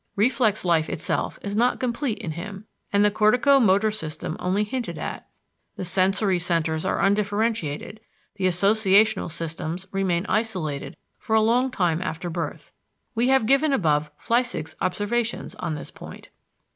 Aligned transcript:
Reflex 0.15 0.65
life 0.65 0.89
itself 0.89 1.37
is 1.43 1.55
not 1.55 1.79
complete 1.79 2.17
in 2.17 2.31
him, 2.31 2.65
and 2.91 3.05
the 3.05 3.11
cortico 3.11 3.61
motor 3.63 3.91
system 3.91 4.35
only 4.39 4.63
hinted 4.63 4.97
at; 4.97 5.29
the 5.75 5.85
sensory 5.85 6.39
centers 6.39 6.83
are 6.85 6.99
undifferentiated, 7.03 7.99
the 8.37 8.45
associational 8.47 9.31
systems 9.31 9.85
remain 9.91 10.25
isolated 10.27 10.97
for 11.19 11.35
a 11.35 11.39
long 11.41 11.69
time 11.69 12.01
after 12.01 12.31
birth. 12.31 12.71
We 13.13 13.27
have 13.27 13.45
given 13.45 13.73
above 13.73 14.09
Flechsig's 14.17 14.75
observation 14.81 15.47
on 15.59 15.75
this 15.75 15.91
point. 15.91 16.29